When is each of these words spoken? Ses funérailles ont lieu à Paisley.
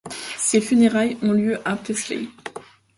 Ses 0.35 0.61
funérailles 0.61 1.19
ont 1.21 1.31
lieu 1.31 1.59
à 1.63 1.75
Paisley. 1.75 2.25